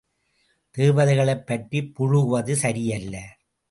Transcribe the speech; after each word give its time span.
தேவதைகளைப் 0.77 1.45
பற்றிப் 1.45 1.93
புளுகுவது 1.95 2.53
சரியல்ல! 2.55 3.15